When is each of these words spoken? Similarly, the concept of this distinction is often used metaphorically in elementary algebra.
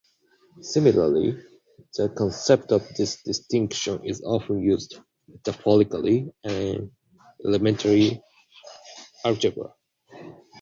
Similarly, 0.61 1.37
the 1.95 2.09
concept 2.09 2.71
of 2.71 2.81
this 2.97 3.21
distinction 3.21 4.03
is 4.03 4.19
often 4.23 4.59
used 4.63 4.97
metaphorically 5.27 6.27
in 6.43 6.91
elementary 7.45 8.19
algebra. 9.23 9.75